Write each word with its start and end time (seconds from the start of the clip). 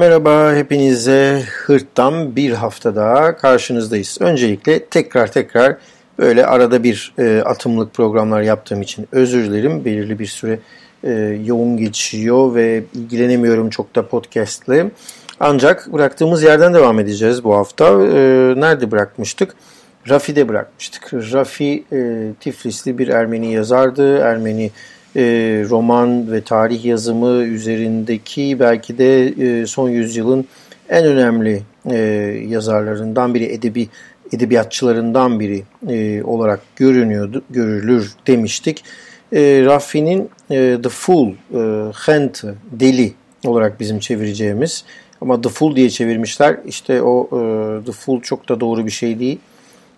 Merhaba 0.00 0.54
hepinize 0.54 1.42
hırttan 1.64 2.36
bir 2.36 2.52
hafta 2.52 2.96
daha 2.96 3.36
karşınızdayız. 3.36 4.18
Öncelikle 4.20 4.84
tekrar 4.84 5.32
tekrar 5.32 5.76
böyle 6.18 6.46
arada 6.46 6.82
bir 6.82 7.14
e, 7.18 7.42
atımlık 7.44 7.94
programlar 7.94 8.42
yaptığım 8.42 8.82
için 8.82 9.08
özür 9.12 9.44
dilerim. 9.44 9.84
Belirli 9.84 10.18
bir 10.18 10.26
süre 10.26 10.58
e, 11.04 11.10
yoğun 11.44 11.76
geçiyor 11.76 12.54
ve 12.54 12.82
ilgilenemiyorum 12.94 13.70
çok 13.70 13.96
da 13.96 14.08
podcastle. 14.08 14.90
Ancak 15.40 15.92
bıraktığımız 15.92 16.42
yerden 16.42 16.74
devam 16.74 17.00
edeceğiz 17.00 17.44
bu 17.44 17.56
hafta. 17.56 17.86
E, 17.86 18.20
nerede 18.60 18.90
bırakmıştık? 18.90 19.54
Rafi'de 20.08 20.48
bırakmıştık. 20.48 21.14
Rafi 21.14 21.84
e, 21.92 22.30
Tiflisli 22.40 22.98
bir 22.98 23.08
Ermeni 23.08 23.52
yazardı. 23.52 24.18
Ermeni 24.18 24.70
e, 25.16 25.22
roman 25.70 26.32
ve 26.32 26.40
tarih 26.40 26.84
yazımı 26.84 27.42
üzerindeki 27.42 28.60
belki 28.60 28.98
de 28.98 29.26
e, 29.26 29.66
son 29.66 29.88
yüzyılın 29.88 30.46
en 30.88 31.04
önemli 31.04 31.62
e, 31.90 31.96
yazarlarından 32.48 33.34
biri, 33.34 33.44
edebi 33.44 33.88
edebiyatçılarından 34.32 35.40
biri 35.40 35.62
e, 35.88 36.22
olarak 36.22 36.60
görünüyordu, 36.76 37.42
görülür 37.50 38.12
demiştik. 38.26 38.84
E, 39.32 39.62
Raffi'nin 39.64 40.30
e, 40.50 40.78
The 40.82 40.88
Fool, 40.88 41.28
e, 41.28 41.92
Hent, 42.06 42.44
Deli 42.72 43.12
olarak 43.46 43.80
bizim 43.80 43.98
çevireceğimiz 43.98 44.84
ama 45.20 45.40
The 45.40 45.48
Fool 45.48 45.76
diye 45.76 45.90
çevirmişler. 45.90 46.56
İşte 46.66 47.02
o 47.02 47.24
e, 47.26 47.84
The 47.84 47.92
Fool 47.92 48.20
çok 48.20 48.48
da 48.48 48.60
doğru 48.60 48.86
bir 48.86 48.90
şey 48.90 49.18
değil. 49.20 49.38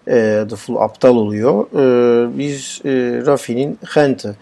E, 0.09 0.45
The 0.51 0.57
Fool 0.57 0.77
aptal 0.77 1.17
oluyor. 1.17 1.67
E, 1.67 2.39
biz 2.39 2.81
e, 2.85 3.23
Raffi'nin 3.27 3.79
Hent'ı 3.95 4.37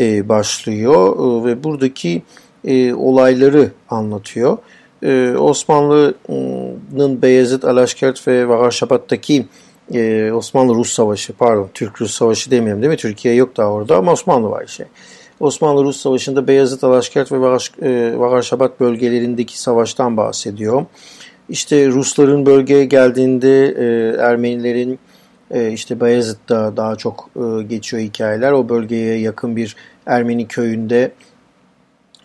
e, 0.00 0.28
başlıyor 0.28 1.16
e, 1.16 1.44
ve 1.44 1.64
buradaki 1.64 2.22
e, 2.64 2.94
olayları 2.94 3.70
anlatıyor. 3.88 4.58
E, 5.02 5.34
Osmanlı'nın 5.38 7.22
Beyazıt, 7.22 7.64
Alaşkert 7.64 8.28
ve 8.28 8.48
Varşabat'taki 8.48 9.46
e, 9.94 10.32
Osmanlı-Rus 10.32 10.92
Savaşı, 10.92 11.32
pardon 11.32 11.70
Türk-Rus 11.74 12.14
Savaşı 12.14 12.50
demiyorum 12.50 12.82
değil 12.82 12.90
mi? 12.90 12.96
Türkiye 12.96 13.34
yok 13.34 13.56
daha 13.56 13.68
orada 13.68 13.96
ama 13.96 14.12
Osmanlı 14.12 14.50
var 14.50 14.66
şey. 14.66 14.86
Osmanlı-Rus 15.40 15.96
Savaşı'nda 15.96 16.48
Beyazıt, 16.48 16.84
Alaşkert 16.84 17.32
ve 17.32 17.40
Varşabat 18.18 18.80
bölgelerindeki 18.80 19.60
savaştan 19.60 20.16
bahsediyor. 20.16 20.86
İşte 21.48 21.88
Rusların 21.88 22.46
bölgeye 22.46 22.84
geldiğinde 22.84 23.68
e, 23.68 24.16
Ermenilerin 24.16 24.98
e, 25.50 25.72
işte 25.72 26.00
Bayezid'de 26.00 26.76
daha 26.76 26.96
çok 26.96 27.30
e, 27.36 27.62
geçiyor 27.62 28.02
hikayeler. 28.02 28.52
O 28.52 28.68
bölgeye 28.68 29.18
yakın 29.18 29.56
bir 29.56 29.76
Ermeni 30.06 30.48
köyünde 30.48 31.12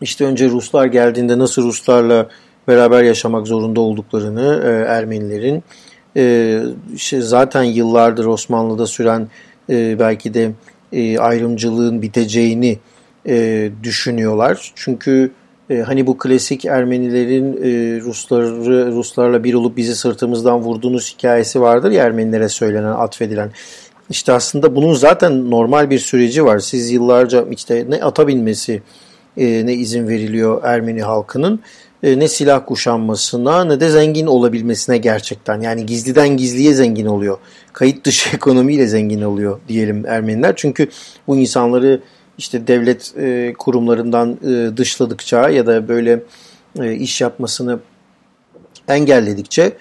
işte 0.02 0.26
önce 0.26 0.50
Ruslar 0.50 0.86
geldiğinde 0.86 1.40
nasıl 1.40 1.64
Ruslarla 1.64 2.30
beraber 2.68 3.04
yaşamak 3.04 3.48
zorunda 3.48 3.82
olduklarını 3.82 4.62
e, 4.66 4.70
Ermenilerin 4.70 5.64
e, 6.18 6.62
işte 6.96 7.22
zaten 7.22 7.64
yıllardır 7.64 8.26
Osmanlı'da 8.26 8.88
süren 8.88 9.28
e, 9.70 10.00
belki 10.00 10.34
de 10.34 10.52
e, 10.92 11.20
ayrımcılığın 11.20 12.02
biteceğini 12.02 12.80
e, 13.28 13.70
düşünüyorlar. 13.84 14.72
Çünkü 14.76 15.32
e, 15.70 15.82
hani 15.82 16.08
bu 16.08 16.18
klasik 16.18 16.66
Ermenilerin 16.66 17.54
e, 17.54 18.02
Rusları 18.02 18.92
Ruslarla 18.92 19.44
bir 19.44 19.54
olup 19.54 19.78
bizi 19.78 19.96
sırtımızdan 19.96 20.60
vurduğunuz 20.60 21.14
hikayesi 21.14 21.62
vardır 21.62 21.92
ya 21.92 22.04
Ermenilere 22.04 22.50
söylenen, 22.50 22.92
atfedilen. 22.92 23.52
İşte 24.10 24.34
aslında 24.34 24.76
bunun 24.76 24.94
zaten 24.94 25.52
normal 25.52 25.90
bir 25.90 26.00
süreci 26.00 26.46
var. 26.46 26.60
Siz 26.60 26.92
yıllarca 26.92 27.46
işte 27.52 27.86
ne 27.90 28.04
ata 28.04 28.28
binmesi 28.28 28.82
e, 29.38 29.66
ne 29.66 29.74
izin 29.74 30.08
veriliyor 30.08 30.62
Ermeni 30.64 31.02
halkının 31.02 31.60
e, 32.04 32.20
ne 32.20 32.28
silah 32.28 32.66
kuşanmasına 32.66 33.64
ne 33.64 33.80
de 33.80 33.90
zengin 33.90 34.26
olabilmesine 34.26 34.98
gerçekten. 34.98 35.62
Yani 35.62 35.86
gizliden 35.86 36.38
gizliye 36.38 36.74
zengin 36.74 37.06
oluyor. 37.06 37.38
Kayıt 37.74 38.06
dışı 38.06 38.30
ekonomiyle 38.36 38.88
zengin 38.88 39.22
oluyor 39.22 39.60
diyelim 39.68 40.06
Ermeniler. 40.06 40.54
Çünkü 40.56 40.88
bu 41.28 41.38
insanları 41.38 42.02
işte 42.38 42.68
devlet 42.68 43.14
e, 43.18 43.54
kurumlarından 43.60 44.38
e, 44.44 44.78
dışladıkça 44.78 45.50
ya 45.50 45.68
da 45.68 45.88
böyle 45.88 46.24
e, 46.80 46.94
iş 46.94 47.22
yapmasını 47.22 47.80
engelledikçe 48.88 49.78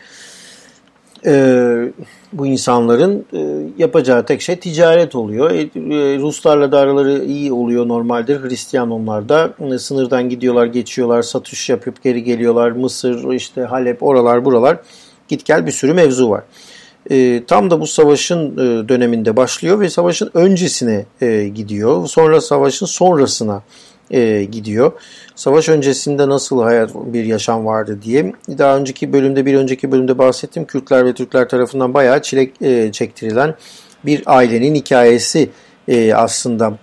e, 1.27 1.93
bu 2.33 2.47
insanların 2.47 3.27
e, 3.33 3.71
yapacağı 3.79 4.27
tek 4.27 4.43
şey 4.43 4.57
ticaret 4.57 5.15
oluyor. 5.15 5.51
E, 5.51 5.61
e, 5.61 6.19
Ruslarla 6.19 6.73
da 6.73 6.79
araları 6.79 7.25
iyi 7.25 7.53
oluyor 7.53 7.89
normaldir. 7.89 8.43
Hristiyan 8.43 8.91
onlar 8.91 9.29
da 9.29 9.55
e, 9.75 9.79
sınırdan 9.79 10.29
gidiyorlar, 10.29 10.67
geçiyorlar, 10.67 11.23
satış 11.23 11.69
yapıp 11.69 12.03
geri 12.03 12.25
geliyorlar. 12.25 12.71
Mısır, 12.71 13.33
işte 13.33 13.63
Halep, 13.63 14.03
oralar 14.03 14.45
buralar 14.45 14.79
git 15.29 15.45
gel 15.45 15.67
bir 15.67 15.73
sürü 15.73 15.95
mevzu 15.95 16.31
var. 16.31 16.43
E, 17.11 17.45
tam 17.47 17.71
da 17.71 17.81
bu 17.81 17.87
savaşın 17.87 18.53
e, 18.53 18.89
döneminde 18.89 19.37
başlıyor 19.37 19.81
ve 19.81 19.91
savaşın 19.91 20.31
öncesine 20.35 21.05
e, 21.21 21.49
gidiyor. 21.49 22.07
Sonra 22.07 22.41
savaşın 22.41 22.87
sonrasına 22.87 23.63
e, 24.11 24.45
gidiyor. 24.45 24.93
Savaş 25.35 25.69
öncesinde 25.69 26.29
nasıl 26.29 26.63
hayat 26.63 26.95
bir 26.95 27.25
yaşam 27.25 27.67
vardı 27.67 27.99
diye. 28.03 28.33
Daha 28.59 28.77
önceki 28.77 29.13
bölümde 29.13 29.47
bir 29.47 29.55
önceki 29.55 29.93
bölümde 29.93 30.19
bahsettim. 30.19 30.65
Kürtler 30.65 31.07
ve 31.07 31.15
Türkler 31.15 31.49
tarafından 31.49 31.95
bayağı 31.95 32.23
çile 32.23 32.51
e, 32.61 32.93
çektirilen 32.93 33.55
bir 34.05 34.23
ailenin 34.27 34.75
hikayesi 34.75 35.51
e, 35.89 36.15
aslında 36.15 36.79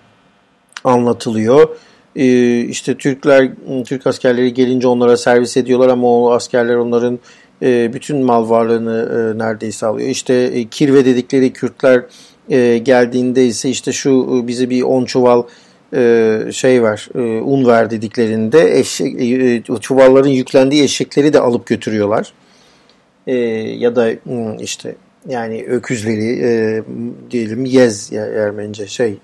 anlatılıyor. 0.83 1.69
E, 2.15 2.59
işte 2.59 2.97
Türkler, 2.97 3.51
Türk 3.85 4.07
askerleri 4.07 4.53
gelince 4.53 4.87
onlara 4.87 5.17
servis 5.17 5.57
ediyorlar 5.57 5.89
ama 5.89 6.07
o 6.07 6.31
askerler 6.31 6.75
onların 6.75 7.19
e, 7.63 7.93
bütün 7.93 8.25
mal 8.25 8.49
varlığını 8.49 9.09
e, 9.35 9.37
neredeyse 9.37 9.85
alıyor. 9.85 10.09
İşte 10.09 10.33
e, 10.33 10.67
kirve 10.67 11.05
dedikleri 11.05 11.53
Kürtler 11.53 12.03
e, 12.49 12.77
geldiğinde 12.77 13.45
ise 13.45 13.69
işte 13.69 13.91
şu 13.91 14.43
bize 14.47 14.69
bir 14.69 14.81
10 14.81 15.05
çuval 15.05 15.43
şey 16.51 16.83
var, 16.83 17.09
e, 17.15 17.19
un 17.41 17.67
ver 17.67 17.89
dediklerinde 17.89 18.79
eşek, 18.79 19.65
çuvalların 19.81 20.29
yüklendiği 20.29 20.83
eşekleri 20.83 21.33
de 21.33 21.39
alıp 21.39 21.65
götürüyorlar. 21.65 22.33
Ya 23.77 23.95
da 23.95 24.11
işte 24.59 24.95
yani 25.27 25.65
öküzleri 25.67 26.83
diyelim 27.31 27.65
yez 27.65 28.13
Ermenice 28.13 28.87
şey 28.87 29.17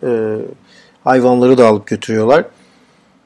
hayvanları 1.04 1.58
da 1.58 1.68
alıp 1.68 1.88
götürüyorlar. 1.88 2.46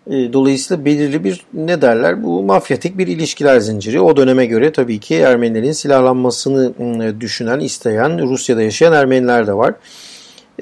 E, 0.08 0.34
dolayısıyla 0.34 0.86
belirli 0.86 1.24
bir 1.24 1.46
ne 1.54 1.82
derler 1.82 2.24
bu 2.24 2.44
mafyatik 2.44 2.98
bir 2.98 3.08
ilişkiler 3.08 3.60
zinciri. 3.60 4.02
O 4.02 4.18
döneme 4.18 4.46
göre 4.46 4.72
tabii 4.72 5.00
ki 5.00 5.16
Ermenilerin 5.16 5.72
silahlanmasını 5.72 6.74
hmm, 6.78 7.22
düşünen, 7.22 7.60
isteyen 7.60 8.30
Rusya'da 8.30 8.62
yaşayan 8.62 8.94
Ermeniler 8.94 9.48
de 9.48 9.54
var. 9.54 9.74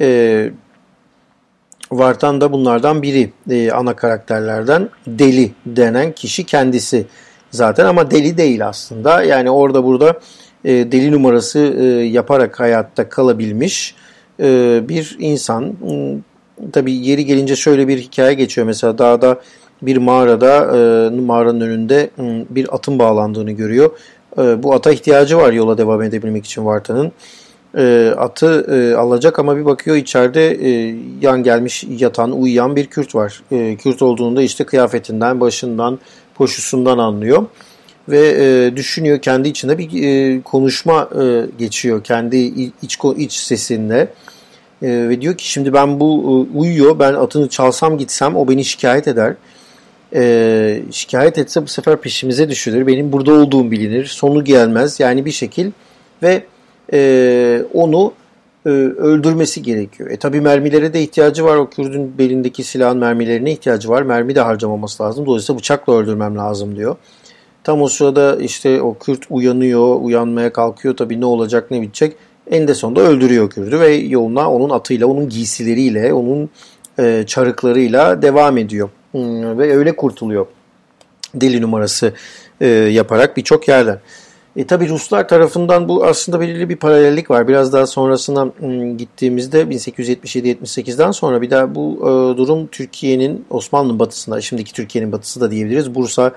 E, 0.01 0.49
Vartan 1.91 2.41
da 2.41 2.51
bunlardan 2.51 3.01
biri 3.01 3.31
e, 3.49 3.71
ana 3.71 3.95
karakterlerden 3.95 4.89
deli 5.07 5.51
denen 5.65 6.11
kişi 6.11 6.45
kendisi 6.45 7.05
zaten 7.51 7.85
ama 7.85 8.11
deli 8.11 8.37
değil 8.37 8.67
aslında. 8.67 9.23
Yani 9.23 9.51
orada 9.51 9.83
burada 9.83 10.19
e, 10.65 10.71
deli 10.91 11.11
numarası 11.11 11.59
yaparak 12.11 12.59
hayatta 12.59 13.09
kalabilmiş 13.09 13.95
bir 14.89 15.17
insan. 15.19 15.75
Hmm, 16.61 16.71
Tabi 16.71 16.91
yeri 16.91 17.25
gelince 17.25 17.55
şöyle 17.55 17.87
bir 17.87 17.97
hikaye 17.97 18.33
geçiyor. 18.33 18.67
Mesela 18.67 18.97
dağda 18.97 19.41
bir 19.81 19.97
mağarada 19.97 20.77
e, 20.77 21.09
mağaranın 21.19 21.61
önünde 21.61 22.09
hmm, 22.15 22.45
bir 22.49 22.75
atın 22.75 22.99
bağlandığını 22.99 23.51
görüyor. 23.51 23.91
E, 24.37 24.63
bu 24.63 24.73
ata 24.73 24.91
ihtiyacı 24.91 25.37
var 25.37 25.53
yola 25.53 25.77
devam 25.77 26.01
edebilmek 26.01 26.45
için 26.45 26.65
Varta'nın. 26.65 27.11
E, 27.77 28.13
atı 28.17 28.65
e, 28.71 28.95
alacak 28.95 29.39
ama 29.39 29.57
bir 29.57 29.65
bakıyor 29.65 29.95
içeride 29.95 30.57
yan 31.21 31.43
gelmiş 31.43 31.83
yatan 31.97 32.31
uyuyan 32.31 32.75
bir 32.75 32.85
Kürt 32.85 33.15
var. 33.15 33.43
E, 33.51 33.75
Kürt 33.75 34.01
olduğunu 34.01 34.35
da 34.35 34.41
işte 34.41 34.63
kıyafetinden, 34.63 35.39
başından, 35.39 35.99
poşusundan 36.35 36.97
anlıyor. 36.97 37.45
Ve 38.09 38.75
düşünüyor 38.75 39.21
kendi 39.21 39.49
içinde 39.49 39.77
bir 39.77 40.41
konuşma 40.41 41.09
geçiyor 41.57 42.03
kendi 42.03 42.37
iç, 42.81 42.97
iç 43.17 43.33
sesinle. 43.33 44.07
E, 44.81 45.09
ve 45.09 45.21
diyor 45.21 45.37
ki 45.37 45.51
şimdi 45.51 45.73
ben 45.73 45.99
bu 45.99 46.47
e, 46.53 46.57
uyuyor 46.57 46.99
ben 46.99 47.13
atını 47.13 47.49
çalsam 47.49 47.97
gitsem 47.97 48.35
o 48.35 48.47
beni 48.47 48.65
şikayet 48.65 49.07
eder 49.07 49.35
e, 50.15 50.83
şikayet 50.91 51.37
etse 51.37 51.63
bu 51.63 51.67
sefer 51.67 52.01
peşimize 52.01 52.49
düşülür. 52.49 52.87
Benim 52.87 53.11
burada 53.11 53.33
olduğum 53.33 53.71
bilinir. 53.71 54.05
Sonu 54.05 54.43
gelmez. 54.43 54.99
Yani 54.99 55.25
bir 55.25 55.31
şekil 55.31 55.71
ve 56.23 56.43
e, 56.93 57.61
onu 57.73 58.13
e, 58.65 58.69
öldürmesi 58.69 59.61
gerekiyor. 59.63 60.11
E 60.11 60.17
tabi 60.17 60.41
mermilere 60.41 60.93
de 60.93 61.01
ihtiyacı 61.01 61.45
var. 61.45 61.55
O 61.55 61.69
Kürdün 61.69 62.17
belindeki 62.17 62.63
silahın 62.63 62.97
mermilerine 62.97 63.51
ihtiyacı 63.51 63.89
var. 63.89 64.01
Mermi 64.01 64.35
de 64.35 64.41
harcamaması 64.41 65.03
lazım. 65.03 65.25
Dolayısıyla 65.25 65.59
bıçakla 65.59 65.93
öldürmem 65.93 66.37
lazım 66.37 66.75
diyor. 66.75 66.95
Tam 67.63 67.81
o 67.81 67.87
sırada 67.87 68.35
işte 68.35 68.81
o 68.81 68.97
Kürt 68.97 69.25
uyanıyor, 69.29 70.01
uyanmaya 70.01 70.53
kalkıyor. 70.53 70.97
Tabi 70.97 71.21
ne 71.21 71.25
olacak 71.25 71.71
ne 71.71 71.81
bitecek. 71.81 72.15
En 72.51 72.67
de 72.67 72.73
sonunda 72.73 73.01
öldürüyor 73.01 73.49
Kürt'ü 73.49 73.79
ve 73.79 73.93
yoluna 73.93 74.51
onun 74.51 74.69
atıyla, 74.69 75.07
onun 75.07 75.29
giysileriyle, 75.29 76.13
onun 76.13 76.49
e, 76.99 77.23
çarıklarıyla 77.27 78.21
devam 78.21 78.57
ediyor. 78.57 78.89
Hmm, 79.11 79.59
ve 79.59 79.77
öyle 79.77 79.95
kurtuluyor 79.95 80.45
deli 81.35 81.61
numarası 81.61 82.13
e, 82.61 82.67
yaparak 82.67 83.37
birçok 83.37 83.67
yerden. 83.67 83.99
E, 84.55 84.67
tabi 84.67 84.89
Ruslar 84.89 85.27
tarafından 85.27 85.89
bu 85.89 86.05
aslında 86.05 86.39
belirli 86.39 86.69
bir 86.69 86.75
paralellik 86.75 87.31
var. 87.31 87.47
Biraz 87.47 87.73
daha 87.73 87.87
sonrasına 87.87 88.45
hmm, 88.45 88.97
gittiğimizde 88.97 89.61
1877-78'den 89.61 91.11
sonra 91.11 91.41
bir 91.41 91.49
daha 91.49 91.75
bu 91.75 91.97
e, 91.97 92.37
durum 92.37 92.67
Türkiye'nin 92.67 93.45
Osmanlı 93.49 93.99
batısında, 93.99 94.41
şimdiki 94.41 94.73
Türkiye'nin 94.73 95.11
batısı 95.11 95.41
da 95.41 95.51
diyebiliriz. 95.51 95.95
Bursa, 95.95 96.31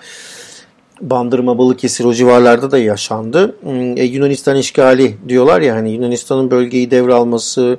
Bandırma, 1.01 1.59
Balıkesir 1.59 2.05
o 2.05 2.13
civarlarda 2.13 2.71
da 2.71 2.79
yaşandı. 2.79 3.57
Hmm, 3.63 3.97
e, 3.97 4.03
Yunanistan 4.03 4.57
işgali 4.57 5.17
diyorlar 5.29 5.61
ya 5.61 5.75
hani 5.75 5.91
Yunanistan'ın 5.93 6.51
bölgeyi 6.51 6.91
devralması, 6.91 7.79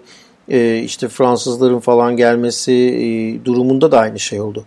e, 0.50 0.79
işte 0.79 1.07
Fransızların 1.07 1.79
falan 1.79 2.17
gelmesi 2.17 2.71
e, 2.71 3.45
durumunda 3.45 3.91
da 3.91 4.00
aynı 4.00 4.19
şey 4.19 4.41
oldu. 4.41 4.65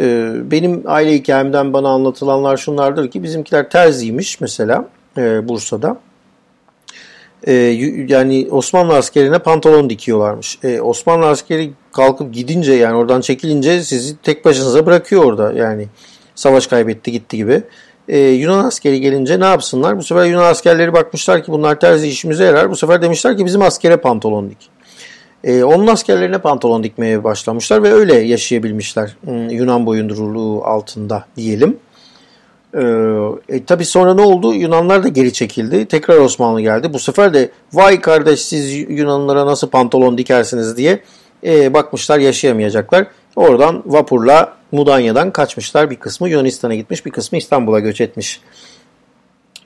E, 0.00 0.32
benim 0.50 0.82
aile 0.86 1.14
hikayemden 1.14 1.72
bana 1.72 1.88
anlatılanlar 1.88 2.56
şunlardır 2.56 3.10
ki 3.10 3.22
bizimkiler 3.22 3.70
terziymiş 3.70 4.40
mesela 4.40 4.88
e, 5.16 5.48
Bursa'da. 5.48 6.00
E, 7.46 7.52
yani 8.08 8.48
Osmanlı 8.50 8.94
askerine 8.94 9.38
pantolon 9.38 9.90
dikiyorlarmış. 9.90 10.58
E, 10.62 10.80
Osmanlı 10.80 11.26
askeri 11.26 11.70
kalkıp 11.92 12.34
gidince 12.34 12.72
yani 12.72 12.96
oradan 12.96 13.20
çekilince 13.20 13.82
sizi 13.82 14.16
tek 14.16 14.44
başınıza 14.44 14.86
bırakıyor 14.86 15.24
orada 15.24 15.52
yani 15.52 15.88
savaş 16.34 16.66
kaybetti 16.66 17.12
gitti 17.12 17.36
gibi. 17.36 17.62
Ee, 18.08 18.18
Yunan 18.18 18.64
askeri 18.64 19.00
gelince 19.00 19.40
ne 19.40 19.44
yapsınlar? 19.44 19.98
Bu 19.98 20.02
sefer 20.02 20.24
Yunan 20.24 20.44
askerleri 20.44 20.92
bakmışlar 20.92 21.44
ki 21.44 21.52
bunlar 21.52 21.80
terzi 21.80 22.08
işimize 22.08 22.44
yarar. 22.44 22.70
Bu 22.70 22.76
sefer 22.76 23.02
demişler 23.02 23.36
ki 23.36 23.44
bizim 23.44 23.62
askere 23.62 23.96
pantolon 23.96 24.50
dik. 24.50 24.70
E, 25.44 25.64
onun 25.64 25.86
askerlerine 25.86 26.38
pantolon 26.38 26.82
dikmeye 26.82 27.24
başlamışlar 27.24 27.82
ve 27.82 27.92
öyle 27.92 28.14
yaşayabilmişler 28.14 29.16
hmm, 29.24 29.50
Yunan 29.50 29.86
boyunduruluğu 29.86 30.64
altında 30.64 31.24
diyelim. 31.36 31.76
E, 32.74 32.82
e, 33.48 33.64
tabii 33.64 33.84
sonra 33.84 34.14
ne 34.14 34.22
oldu? 34.22 34.54
Yunanlar 34.54 35.04
da 35.04 35.08
geri 35.08 35.32
çekildi. 35.32 35.86
Tekrar 35.86 36.16
Osmanlı 36.16 36.60
geldi. 36.60 36.92
Bu 36.92 36.98
sefer 36.98 37.34
de 37.34 37.50
vay 37.72 38.00
kardeş 38.00 38.40
siz 38.40 38.74
Yunanlara 38.74 39.46
nasıl 39.46 39.68
pantolon 39.68 40.18
dikersiniz 40.18 40.76
diye 40.76 41.00
e, 41.46 41.74
bakmışlar 41.74 42.18
yaşayamayacaklar. 42.18 43.06
Oradan 43.36 43.82
vapurla 43.86 44.57
Mudanya'dan 44.72 45.30
kaçmışlar. 45.30 45.90
Bir 45.90 45.96
kısmı 45.96 46.28
Yunanistan'a 46.28 46.74
gitmiş, 46.74 47.06
bir 47.06 47.10
kısmı 47.10 47.38
İstanbul'a 47.38 47.80
göç 47.80 48.00
etmiş. 48.00 48.40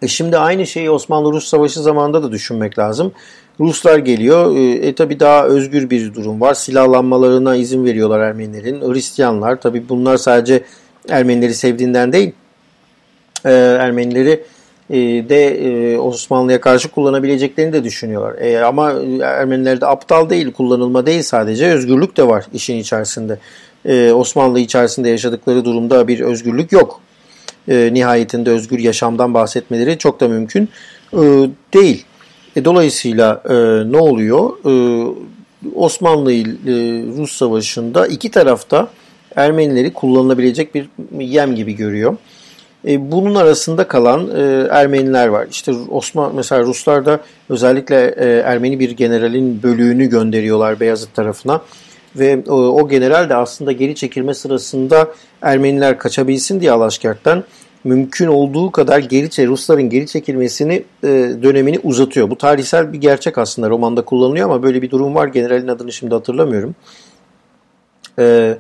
E 0.03 0.09
şimdi 0.09 0.39
aynı 0.39 0.67
şeyi 0.67 0.91
Osmanlı-Rus 0.91 1.49
Savaşı 1.49 1.83
zamanında 1.83 2.23
da 2.23 2.33
düşünmek 2.33 2.79
lazım. 2.79 3.13
Ruslar 3.61 3.99
geliyor. 3.99 4.57
E, 4.57 4.71
e 4.71 4.95
tabi 4.95 5.21
daha 5.21 5.45
özgür 5.45 5.91
bir 5.91 6.15
durum 6.15 6.41
var. 6.41 6.55
Silahlanmalarına 6.55 7.57
izin 7.57 7.85
veriyorlar 7.85 8.21
Ermenilerin. 8.21 8.93
Hristiyanlar 8.93 9.61
tabi 9.61 9.89
bunlar 9.89 10.17
sadece 10.17 10.63
Ermenileri 11.09 11.55
sevdiğinden 11.55 12.13
değil. 12.13 12.33
E, 13.45 13.53
Ermenileri 13.53 14.45
e, 14.91 14.99
de 15.29 15.47
e, 15.47 15.99
Osmanlı'ya 15.99 16.61
karşı 16.61 16.91
kullanabileceklerini 16.91 17.73
de 17.73 17.85
düşünüyorlar. 17.85 18.39
E, 18.39 18.65
ama 18.65 18.93
Ermeniler 19.23 19.81
de 19.81 19.87
aptal 19.87 20.31
değil, 20.31 20.53
kullanılma 20.53 21.07
değil 21.07 21.23
sadece 21.23 21.67
özgürlük 21.67 22.17
de 22.17 22.29
var 22.29 22.47
işin 22.53 22.77
içerisinde. 22.77 23.39
E, 23.85 24.13
Osmanlı 24.13 24.61
içerisinde 24.61 25.09
yaşadıkları 25.09 25.65
durumda 25.65 26.09
bir 26.09 26.21
özgürlük 26.21 26.73
yok. 26.73 27.01
E, 27.69 27.91
nihayetinde 27.93 28.51
özgür 28.51 28.79
yaşamdan 28.79 29.35
bahsetmeleri 29.35 29.99
çok 29.99 30.21
da 30.21 30.29
mümkün 30.29 30.69
e, 31.13 31.19
değil. 31.75 32.05
E, 32.57 32.65
dolayısıyla 32.65 33.43
e, 33.49 33.55
ne 33.93 33.99
oluyor? 33.99 34.51
E, 34.67 34.73
Osmanlı 35.75 36.33
ile 36.33 37.17
Rus 37.17 37.33
Savaşı'nda 37.37 38.07
iki 38.07 38.31
tarafta 38.31 38.89
Ermenileri 39.37 39.93
kullanılabilecek 39.93 40.75
bir 40.75 40.89
yem 41.21 41.55
gibi 41.55 41.77
görüyor. 41.77 42.17
Bunun 42.85 43.35
arasında 43.35 43.89
kalan 43.89 44.31
Ermeniler 44.71 45.29
var. 45.29 45.47
İşte 45.51 45.73
Osman 45.91 46.35
mesela 46.35 46.63
Ruslar 46.63 47.07
da 47.07 47.21
özellikle 47.49 48.15
Ermeni 48.47 48.81
bir 48.81 48.91
generalin 48.91 49.63
bölüğünü 49.63 50.07
gönderiyorlar 50.07 50.81
Beyazıt 50.81 51.15
tarafına 51.15 51.61
ve 52.17 52.43
o, 52.49 52.55
o 52.55 52.89
general 52.89 53.29
de 53.29 53.35
aslında 53.35 53.73
geri 53.73 53.95
çekilme 53.95 54.35
sırasında 54.35 55.15
Ermeniler 55.43 55.99
kaçabilsin 55.99 56.61
diye 56.61 56.73
Alaşkert'ten 56.73 57.45
mümkün 57.85 58.27
olduğu 58.27 58.71
kadar 58.71 58.99
geri 58.99 59.47
Rusların 59.47 59.91
geri 59.91 60.07
çekilmesini 60.07 60.85
e, 61.05 61.09
dönemini 61.43 61.79
uzatıyor. 61.83 62.31
Bu 62.31 62.39
tarihsel 62.39 62.93
bir 62.93 63.01
gerçek 63.01 63.39
aslında 63.39 63.71
romanda 63.71 64.05
kullanılıyor 64.05 64.45
ama 64.51 64.63
böyle 64.63 64.83
bir 64.83 64.91
durum 64.91 65.15
var. 65.15 65.29
Generalin 65.29 65.69
adını 65.69 65.93
şimdi 65.93 66.15
hatırlamıyorum. 66.15 66.75
E, 68.19 68.57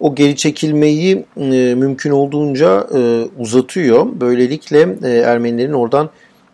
o 0.00 0.14
geri 0.14 0.36
çekilmeyi 0.36 1.24
e, 1.36 1.74
mümkün 1.74 2.10
olduğunca 2.10 2.86
e, 2.94 3.24
uzatıyor. 3.38 4.06
Böylelikle 4.20 4.96
e, 5.04 5.08
Ermenilerin 5.08 5.72
oradan 5.72 6.10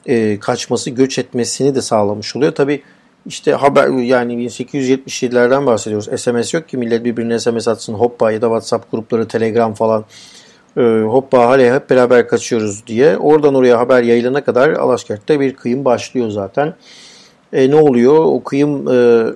e, 0.06 0.38
kaçması, 0.38 0.90
göç 0.90 1.18
etmesini 1.18 1.74
de 1.74 1.82
sağlamış 1.82 2.36
oluyor. 2.36 2.52
Tabi 2.52 2.82
işte 3.26 3.52
haber 3.52 3.88
yani 3.88 4.34
1877'lerden 4.34 5.66
bahsediyoruz. 5.66 6.20
SMS 6.20 6.54
yok 6.54 6.68
ki 6.68 6.76
millet 6.76 7.04
birbirine 7.04 7.38
SMS 7.38 7.68
atsın 7.68 7.94
hoppa 7.94 8.32
ya 8.32 8.42
da 8.42 8.46
WhatsApp 8.46 8.90
grupları, 8.90 9.28
Telegram 9.28 9.74
falan 9.74 10.04
e, 10.76 10.80
hoppa 11.08 11.46
hale 11.46 11.74
hep 11.74 11.90
beraber 11.90 12.28
kaçıyoruz 12.28 12.86
diye. 12.86 13.16
Oradan 13.18 13.54
oraya 13.54 13.78
haber 13.78 14.02
yayılana 14.02 14.44
kadar 14.44 14.70
Alaskert'te 14.70 15.40
bir 15.40 15.54
kıyım 15.54 15.84
başlıyor 15.84 16.30
zaten. 16.30 16.74
E, 17.52 17.70
ne 17.70 17.76
oluyor? 17.76 18.18
O 18.18 18.42
kıyım 18.42 18.88
e, 18.88 19.26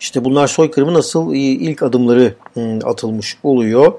işte 0.00 0.24
bunlar 0.24 0.46
soykırımı 0.46 0.94
nasıl 0.94 1.34
ilk 1.34 1.82
adımları 1.82 2.34
e, 2.56 2.78
atılmış 2.84 3.38
oluyor. 3.42 3.92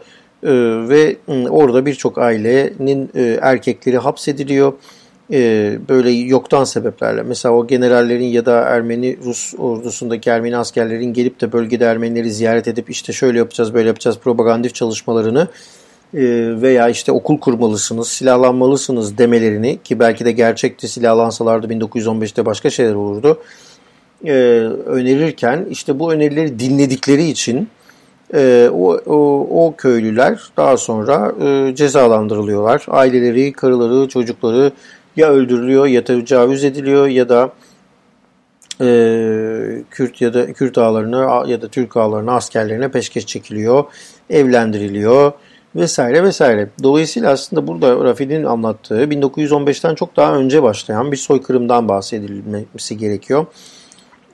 E, 0.44 0.51
ve 0.89 1.15
e, 1.27 1.48
orada 1.50 1.86
birçok 1.86 2.17
ailenin 2.17 3.10
e, 3.15 3.39
erkekleri 3.41 3.98
hapsediliyor 3.98 4.74
e, 5.34 5.77
böyle 5.89 6.10
yoktan 6.12 6.63
sebeplerle 6.63 7.24
mesela 7.24 7.55
o 7.55 7.67
generallerin 7.67 8.25
ya 8.25 8.46
da 8.46 8.62
Ermeni 8.62 9.17
Rus 9.25 9.53
ordusundaki 9.58 10.29
Ermeni 10.29 10.58
askerlerin 10.58 11.13
gelip 11.13 11.41
de 11.41 11.51
bölgede 11.51 11.86
Ermenileri 11.86 12.32
ziyaret 12.32 12.67
edip 12.67 12.89
işte 12.89 13.13
şöyle 13.13 13.38
yapacağız 13.38 13.74
böyle 13.74 13.88
yapacağız 13.88 14.17
propagandif 14.17 14.75
çalışmalarını 14.75 15.48
e, 16.13 16.22
veya 16.62 16.89
işte 16.89 17.12
okul 17.12 17.39
kurmalısınız, 17.39 18.08
silahlanmalısınız 18.08 19.17
demelerini 19.17 19.79
ki 19.84 20.00
belki 20.00 20.25
de 20.25 20.32
gerçekti 20.32 20.88
silahlansalardı 20.88 21.67
1915'te 21.67 22.46
başka 22.46 22.70
şeyler 22.70 22.94
olurdu 22.94 23.39
e, 24.25 24.32
önerirken 24.86 25.65
işte 25.70 26.00
bu 26.00 26.13
önerileri 26.13 26.60
dinledikleri 26.60 27.24
için 27.24 27.70
e, 28.34 28.70
o, 28.74 28.94
o, 29.05 29.48
o 29.65 29.75
köylüler 29.75 30.39
daha 30.58 30.77
sonra 30.77 31.34
e, 31.46 31.75
cezalandırılıyorlar. 31.75 32.86
Aileleri, 32.88 33.53
karıları, 33.53 34.08
çocukları 34.08 34.72
ya 35.15 35.29
öldürülüyor 35.29 35.86
ya 35.86 36.03
tecavüz 36.03 36.63
ediliyor 36.63 37.07
ya 37.07 37.29
da 37.29 37.53
e, 38.81 38.88
Kürt 39.91 40.22
ya 40.22 40.34
da 40.34 40.53
Kürt 40.53 40.77
ağlarına 40.77 41.43
ya 41.48 41.62
da 41.62 41.67
Türk 41.67 41.98
ağlarına 41.98 42.31
askerlerine 42.31 42.91
peşkeş 42.91 43.25
çekiliyor, 43.25 43.84
evlendiriliyor 44.29 45.31
vesaire 45.75 46.24
vesaire. 46.24 46.69
Dolayısıyla 46.84 47.31
aslında 47.31 47.67
burada 47.67 48.03
Rafid'in 48.03 48.43
anlattığı 48.43 49.03
1915'ten 49.03 49.95
çok 49.95 50.15
daha 50.15 50.36
önce 50.36 50.63
başlayan 50.63 51.12
bir 51.12 51.17
soykırımdan 51.17 51.88
bahsedilmesi 51.88 52.98
gerekiyor. 52.98 53.45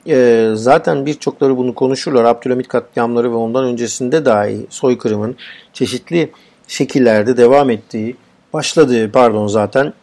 E, 0.08 0.48
zaten 0.54 1.06
birçokları 1.06 1.58
bunu 1.58 1.76
konuşurlar. 1.76 2.26
Abdülhamit 2.26 2.68
katliamları 2.68 3.32
ve 3.32 3.36
ondan 3.36 3.66
öncesinde 3.66 4.26
dahi 4.26 4.66
soykırımın 4.70 5.36
çeşitli 5.74 6.32
şekillerde 6.68 7.38
devam 7.38 7.70
ettiği, 7.70 8.16
başladığı 8.54 9.12
pardon 9.12 9.48
zaten 9.48 9.94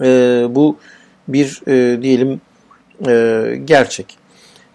E, 0.00 0.46
bu 0.50 0.76
bir 1.28 1.62
e, 1.68 2.02
diyelim 2.02 2.40
e, 3.06 3.60
gerçek. 3.64 4.18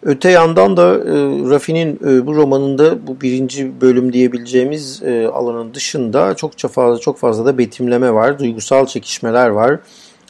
Öte 0.05 0.29
yandan 0.31 0.77
da 0.77 0.93
e, 0.93 1.13
Rafi'nin 1.49 1.99
e, 2.07 2.25
bu 2.25 2.35
romanında 2.35 3.07
bu 3.07 3.21
birinci 3.21 3.81
bölüm 3.81 4.13
diyebileceğimiz 4.13 5.03
e, 5.03 5.27
alanın 5.27 5.73
dışında 5.73 6.35
çokça 6.35 6.67
fazla 6.67 6.99
çok 6.99 7.17
fazla 7.17 7.45
da 7.45 7.57
betimleme 7.57 8.13
var, 8.13 8.39
duygusal 8.39 8.85
çekişmeler 8.85 9.49
var. 9.49 9.79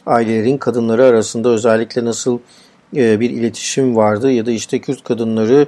Ailelerin 0.06 0.58
kadınları 0.58 1.04
arasında 1.04 1.48
özellikle 1.48 2.04
nasıl 2.04 2.38
e, 2.96 3.20
bir 3.20 3.30
iletişim 3.30 3.96
vardı 3.96 4.32
ya 4.32 4.46
da 4.46 4.50
işte 4.50 4.78
Kürt 4.78 5.04
kadınları 5.04 5.66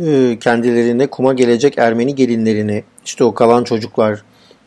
e, 0.00 0.38
kendilerine 0.40 1.06
kuma 1.06 1.32
gelecek 1.32 1.78
Ermeni 1.78 2.14
gelinlerini 2.14 2.84
işte 3.04 3.24
o 3.24 3.34
kalan 3.34 3.64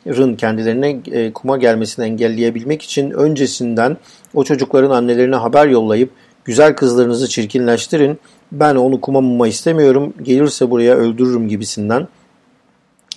çocukların 0.06 0.36
kendilerine 0.36 1.00
e, 1.12 1.34
kuma 1.34 1.58
gelmesini 1.58 2.06
engelleyebilmek 2.06 2.82
için 2.82 3.12
öncesinden 3.12 3.98
o 4.34 4.44
çocukların 4.44 4.92
annelerine 4.92 5.36
haber 5.36 5.68
yollayıp 5.68 6.10
güzel 6.46 6.76
kızlarınızı 6.76 7.30
çirkinleştirin 7.30 8.20
ben 8.52 8.76
onu 8.76 9.02
kumamama 9.02 9.48
istemiyorum 9.48 10.14
gelirse 10.22 10.70
buraya 10.70 10.96
öldürürüm 10.96 11.48
gibisinden 11.48 12.08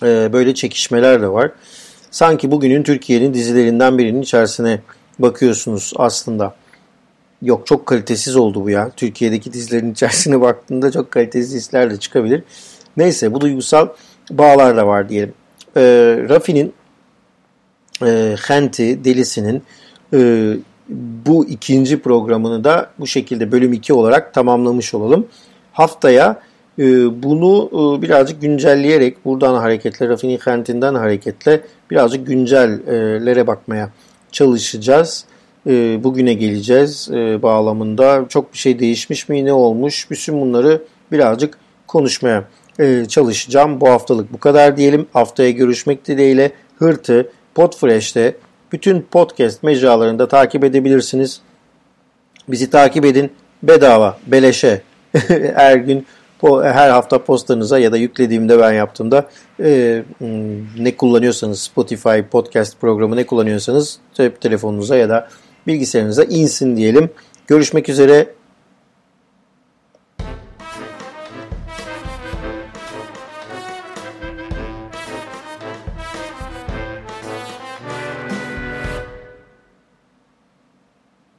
böyle 0.03 0.53
çekişmeler 0.53 1.21
de 1.21 1.27
var. 1.27 1.51
Sanki 2.11 2.51
bugünün 2.51 2.83
Türkiye'nin 2.83 3.33
dizilerinden 3.33 3.97
birinin 3.97 4.21
içerisine 4.21 4.79
bakıyorsunuz 5.19 5.93
aslında. 5.95 6.55
Yok 7.41 7.67
çok 7.67 7.85
kalitesiz 7.85 8.35
oldu 8.35 8.63
bu 8.63 8.69
ya. 8.69 8.89
Türkiye'deki 8.89 9.53
dizilerin 9.53 9.91
içerisine 9.91 10.41
baktığında 10.41 10.91
çok 10.91 11.11
kalitesiz 11.11 11.53
diziler 11.53 11.91
de 11.91 11.97
çıkabilir. 11.99 12.43
Neyse 12.97 13.33
bu 13.33 13.41
duygusal 13.41 13.87
bağlar 14.31 14.77
da 14.77 14.87
var 14.87 15.09
diyelim. 15.09 15.33
E, 15.77 15.81
Rafi'nin 16.29 16.73
e, 18.05 18.35
Henti 18.47 19.03
Delisi'nin 19.03 19.63
e, 20.13 20.53
bu 21.25 21.45
ikinci 21.45 22.01
programını 22.01 22.63
da 22.63 22.89
bu 22.99 23.07
şekilde 23.07 23.51
bölüm 23.51 23.73
2 23.73 23.93
olarak 23.93 24.33
tamamlamış 24.33 24.93
olalım. 24.93 25.27
Haftaya 25.73 26.41
e, 26.79 26.83
bunu 27.23 27.69
e, 27.71 28.01
birazcık 28.01 28.41
güncelleyerek 28.41 29.25
buradan 29.25 29.55
hareketle 29.55 30.09
Rafi'nin 30.09 30.37
Henti'nden 30.37 30.95
hareketle 30.95 31.61
birazcık 31.91 32.27
güncellere 32.27 33.47
bakmaya 33.47 33.89
çalışacağız. 34.31 35.25
E, 35.67 36.03
bugüne 36.03 36.33
geleceğiz 36.33 37.09
e, 37.13 37.41
bağlamında. 37.41 38.25
Çok 38.29 38.53
bir 38.53 38.57
şey 38.57 38.79
değişmiş 38.79 39.29
mi, 39.29 39.45
ne 39.45 39.53
olmuş? 39.53 40.11
Bütün 40.11 40.41
bunları 40.41 40.81
birazcık 41.11 41.57
konuşmaya 41.87 42.43
e, 42.79 43.05
çalışacağım. 43.05 43.81
Bu 43.81 43.89
haftalık 43.89 44.33
bu 44.33 44.39
kadar 44.39 44.77
diyelim. 44.77 45.07
Haftaya 45.13 45.51
görüşmek 45.51 46.07
dileğiyle 46.07 46.51
Hırtı 46.79 47.31
Podfresh'te 47.55 48.35
bütün 48.71 49.01
podcast 49.01 49.63
mecralarında 49.63 50.27
takip 50.27 50.63
edebilirsiniz. 50.63 51.41
Bizi 52.47 52.69
takip 52.69 53.05
edin. 53.05 53.31
Bedava, 53.63 54.17
beleşe. 54.27 54.81
her 55.55 55.75
gün 55.75 56.05
her 56.63 56.89
hafta 56.89 57.23
postanıza 57.23 57.79
ya 57.79 57.91
da 57.91 57.97
yüklediğimde 57.97 58.59
ben 58.59 58.71
yaptığımda 58.71 59.29
e, 59.59 60.03
ne 60.79 60.95
kullanıyorsanız 60.97 61.61
Spotify 61.61 62.19
podcast 62.31 62.81
programı 62.81 63.15
ne 63.15 63.25
kullanıyorsanız 63.25 63.99
telefonunuza 64.41 64.95
ya 64.95 65.09
da 65.09 65.29
bilgisayarınıza 65.67 66.23
insin 66.23 66.77
diyelim. 66.77 67.09
Görüşmek 67.47 67.89
üzere. 67.89 68.27